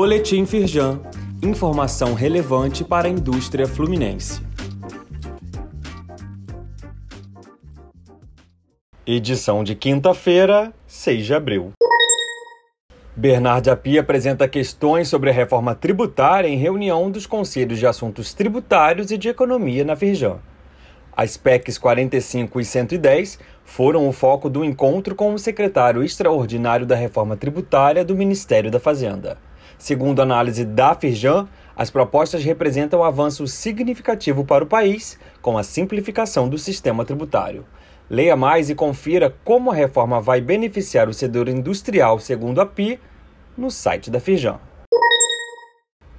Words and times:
Boletim 0.00 0.46
Firjan. 0.46 1.00
Informação 1.42 2.14
relevante 2.14 2.84
para 2.84 3.08
a 3.08 3.10
indústria 3.10 3.66
fluminense. 3.66 4.40
Edição 9.04 9.64
de 9.64 9.74
quinta-feira, 9.74 10.72
6 10.86 11.26
de 11.26 11.34
abril. 11.34 11.72
Bernard 13.16 13.68
Api 13.68 13.98
apresenta 13.98 14.46
questões 14.46 15.08
sobre 15.08 15.30
a 15.30 15.32
reforma 15.32 15.74
tributária 15.74 16.46
em 16.46 16.56
reunião 16.56 17.10
dos 17.10 17.26
Conselhos 17.26 17.80
de 17.80 17.86
Assuntos 17.88 18.32
Tributários 18.32 19.10
e 19.10 19.18
de 19.18 19.28
Economia 19.28 19.84
na 19.84 19.96
Firjan. 19.96 20.38
As 21.12 21.36
PECs 21.36 21.76
45 21.76 22.60
e 22.60 22.64
110 22.64 23.40
foram 23.64 24.08
o 24.08 24.12
foco 24.12 24.48
do 24.48 24.64
encontro 24.64 25.16
com 25.16 25.34
o 25.34 25.38
secretário 25.40 26.04
extraordinário 26.04 26.86
da 26.86 26.94
Reforma 26.94 27.36
Tributária 27.36 28.04
do 28.04 28.14
Ministério 28.14 28.70
da 28.70 28.78
Fazenda. 28.78 29.47
Segundo 29.76 30.20
a 30.20 30.22
análise 30.22 30.64
da 30.64 30.94
Firjan, 30.94 31.48
as 31.76 31.90
propostas 31.90 32.42
representam 32.42 33.00
um 33.00 33.04
avanço 33.04 33.46
significativo 33.46 34.44
para 34.44 34.64
o 34.64 34.66
país 34.66 35.18
com 35.42 35.58
a 35.58 35.62
simplificação 35.62 36.48
do 36.48 36.58
sistema 36.58 37.04
tributário. 37.04 37.64
Leia 38.10 38.34
mais 38.34 38.70
e 38.70 38.74
confira 38.74 39.34
como 39.44 39.70
a 39.70 39.74
reforma 39.74 40.20
vai 40.20 40.40
beneficiar 40.40 41.08
o 41.08 41.14
setor 41.14 41.48
industrial, 41.48 42.18
segundo 42.18 42.60
a 42.60 42.66
PI, 42.66 42.98
no 43.56 43.70
site 43.70 44.10
da 44.10 44.18
Firjan. 44.18 44.58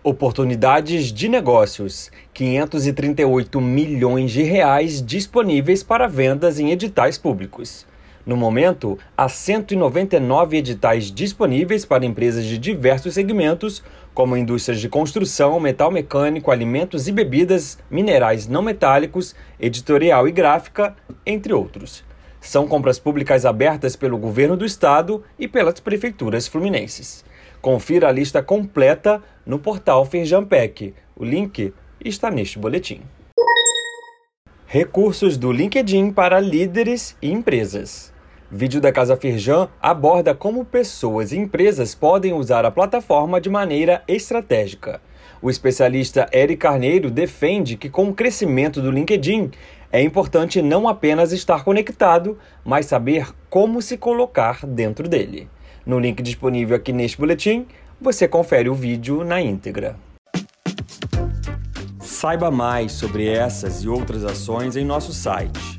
Oportunidades 0.01 1.11
de 1.11 1.27
negócios: 1.27 2.09
538 2.33 3.59
milhões 3.59 4.31
de 4.31 4.43
reais 4.43 5.01
disponíveis 5.01 5.83
para 5.83 6.07
vendas 6.07 6.57
em 6.59 6.71
editais 6.71 7.17
públicos. 7.17 7.85
No 8.29 8.37
momento, 8.37 8.95
há 9.17 9.27
199 9.27 10.57
editais 10.57 11.11
disponíveis 11.11 11.83
para 11.83 12.05
empresas 12.05 12.45
de 12.45 12.59
diversos 12.59 13.15
segmentos, 13.15 13.83
como 14.13 14.37
indústrias 14.37 14.79
de 14.79 14.87
construção, 14.87 15.59
metal 15.59 15.89
mecânico, 15.89 16.51
alimentos 16.51 17.07
e 17.07 17.11
bebidas, 17.11 17.79
minerais 17.89 18.47
não 18.47 18.61
metálicos, 18.61 19.35
editorial 19.59 20.27
e 20.27 20.31
gráfica, 20.31 20.95
entre 21.25 21.53
outros. 21.53 22.03
São 22.39 22.67
compras 22.67 22.99
públicas 22.99 23.47
abertas 23.47 23.95
pelo 23.95 24.15
governo 24.15 24.55
do 24.55 24.63
estado 24.63 25.23
e 25.39 25.47
pelas 25.47 25.79
prefeituras 25.79 26.47
fluminenses. 26.47 27.25
Confira 27.59 28.09
a 28.09 28.11
lista 28.11 28.43
completa 28.43 29.23
no 29.43 29.57
portal 29.57 30.05
Firjampec. 30.05 30.93
O 31.15 31.25
link 31.25 31.73
está 31.99 32.29
neste 32.29 32.59
boletim. 32.59 33.01
Recursos 34.67 35.35
do 35.35 35.51
LinkedIn 35.51 36.11
para 36.11 36.39
líderes 36.39 37.17
e 37.19 37.31
empresas. 37.31 38.13
Vídeo 38.51 38.81
da 38.81 38.91
Casa 38.91 39.15
Firjan 39.15 39.69
aborda 39.79 40.33
como 40.33 40.65
pessoas 40.65 41.31
e 41.31 41.37
empresas 41.37 41.93
podem 41.93 42.33
usar 42.33 42.65
a 42.65 42.71
plataforma 42.71 43.39
de 43.39 43.47
maneira 43.47 44.01
estratégica. 44.07 44.99
O 45.39 45.51
especialista 45.51 46.27
Eric 46.33 46.57
Carneiro 46.57 47.11
defende 47.11 47.77
que, 47.77 47.89
com 47.89 48.09
o 48.09 48.13
crescimento 48.13 48.81
do 48.81 48.89
LinkedIn, 48.89 49.51
é 49.91 50.01
importante 50.01 50.63
não 50.63 50.87
apenas 50.87 51.31
estar 51.31 51.63
conectado, 51.63 52.39
mas 52.65 52.87
saber 52.87 53.27
como 53.51 53.83
se 53.83 53.97
colocar 53.97 54.65
dentro 54.65 55.07
dele. 55.07 55.47
No 55.85 55.99
link 55.99 56.23
disponível 56.23 56.75
aqui 56.75 56.91
neste 56.91 57.19
boletim, 57.19 57.67
você 58.01 58.27
confere 58.27 58.67
o 58.67 58.73
vídeo 58.73 59.23
na 59.23 59.39
íntegra. 59.39 59.95
Saiba 61.99 62.49
mais 62.49 62.93
sobre 62.93 63.27
essas 63.27 63.83
e 63.83 63.87
outras 63.87 64.25
ações 64.25 64.75
em 64.75 64.83
nosso 64.83 65.13
site 65.13 65.78